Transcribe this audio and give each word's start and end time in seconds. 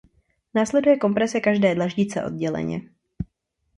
Následuje 0.53 0.97
komprese 0.97 1.39
každé 1.39 1.75
dlaždice 1.75 2.25
odděleně. 2.25 2.81